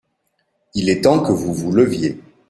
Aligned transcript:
Il 0.73 0.89
est 0.89 1.01
temps 1.01 1.21
que 1.21 1.31
vous 1.31 1.53
vous 1.53 1.71
leviez. 1.71 2.19